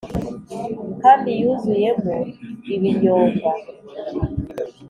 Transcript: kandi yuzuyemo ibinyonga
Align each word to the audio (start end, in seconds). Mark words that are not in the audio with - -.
kandi 1.01 1.29
yuzuyemo 1.41 2.15
ibinyonga 2.73 3.49